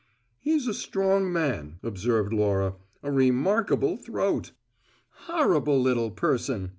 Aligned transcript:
"He's 0.39 0.65
a 0.65 0.73
strong 0.73 1.31
man," 1.31 1.77
observed 1.83 2.33
Laura. 2.33 2.73
"A 3.03 3.11
remarkable 3.11 3.97
throat." 3.97 4.51
"Horrible 5.27 5.79
little 5.79 6.09
person!" 6.09 6.69